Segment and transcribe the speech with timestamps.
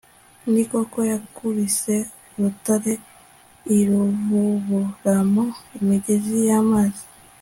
[0.53, 1.95] ni koko, yakubise
[2.35, 2.93] urutare,
[3.77, 5.45] iruvuburamo
[5.79, 7.03] imigezi y'amazi